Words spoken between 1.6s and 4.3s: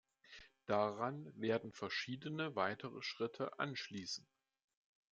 verschiedene weitere Schritte anschließen.